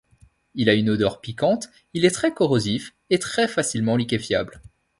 Il 0.55 0.67
a 0.67 0.73
une 0.73 0.89
odeur 0.89 1.21
piquante, 1.21 1.69
il 1.93 2.05
est 2.05 2.09
très 2.09 2.33
corrosif 2.33 2.95
et 3.11 3.19
très 3.19 3.47
facilement 3.47 3.95
liquéfiable. 3.95 4.59